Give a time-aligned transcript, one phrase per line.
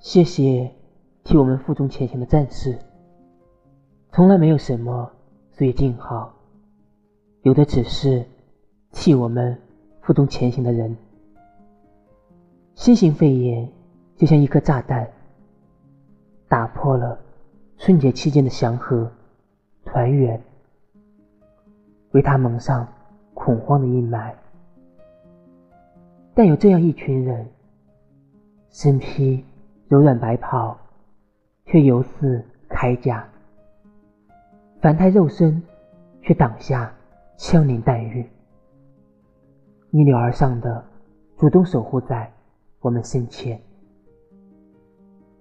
[0.00, 0.70] 谢谢
[1.24, 2.78] 替我们负重前行的战士。
[4.12, 5.10] 从来没有什么
[5.50, 6.34] 岁月静好，
[7.42, 8.24] 有的只是
[8.92, 9.60] 替我们
[10.00, 10.96] 负重前行的人。
[12.74, 13.68] 新型肺炎
[14.16, 15.08] 就像一颗炸弹，
[16.48, 17.18] 打破了
[17.76, 19.10] 春节期间的祥和
[19.84, 20.40] 团圆，
[22.12, 22.86] 为他蒙上
[23.34, 24.32] 恐慌的阴霾。
[26.34, 27.48] 但有这样一群人，
[28.70, 29.44] 身披
[29.88, 30.76] 柔软白袍，
[31.64, 33.24] 却犹似铠甲；
[34.82, 35.62] 凡胎肉身，
[36.20, 36.94] 却挡下
[37.38, 38.28] 枪林弹雨，
[39.90, 40.84] 逆流而上的
[41.38, 42.30] 主动守护在
[42.80, 43.58] 我们身前。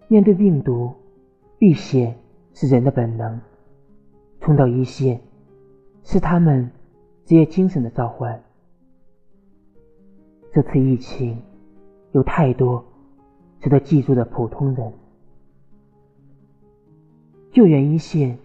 [0.08, 0.94] 面对病毒，
[1.60, 2.18] 避险
[2.54, 3.38] 是人的本能，
[4.40, 5.20] 冲到一线
[6.04, 6.72] 是他们
[7.26, 8.42] 职业精神的召唤。
[10.54, 11.38] 这次疫情
[12.14, 12.82] 有太多
[13.60, 14.94] 值得记住的普通人，
[17.52, 18.38] 救援一线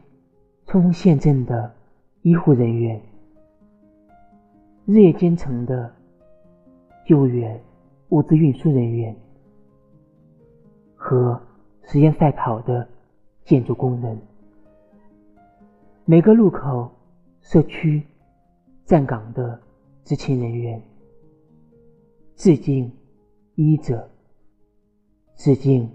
[0.66, 1.74] 冲锋陷阵的
[2.22, 3.00] 医护人员，
[4.86, 5.94] 日夜兼程的
[7.06, 7.62] 救援
[8.08, 9.14] 物资运输人员，
[10.96, 11.40] 和
[11.82, 12.88] 实验赛跑的
[13.44, 14.18] 建筑工人，
[16.04, 16.90] 每个路口、
[17.40, 18.02] 社区
[18.86, 19.60] 站岗的
[20.04, 20.82] 执勤人员。
[22.34, 22.90] 致敬
[23.54, 24.10] 医者，
[25.44, 25.90] 致敬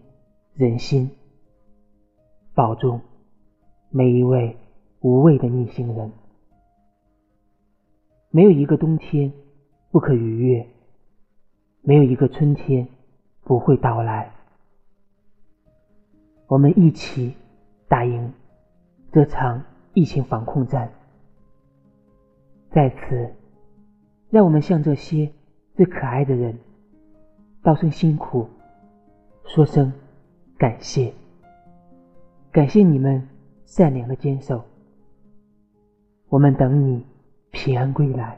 [0.55, 1.09] 人心，
[2.53, 2.99] 保重
[3.89, 4.57] 每一位
[4.99, 6.11] 无畏的逆行人。
[8.29, 9.31] 没有一个冬天
[9.89, 10.67] 不可逾越，
[11.81, 12.89] 没有一个春天
[13.45, 14.33] 不会到来。
[16.47, 17.33] 我们一起
[17.87, 18.33] 打赢
[19.13, 20.91] 这场疫情防控战。
[22.69, 23.33] 在此，
[24.29, 25.31] 让我们向这些。
[25.77, 26.59] 最可爱的人，
[27.61, 28.49] 道声辛苦，
[29.47, 29.91] 说声
[30.57, 31.11] 感谢，
[32.51, 33.27] 感谢你们
[33.65, 34.61] 善良的坚守。
[36.27, 37.03] 我们等你
[37.51, 38.37] 平安归来。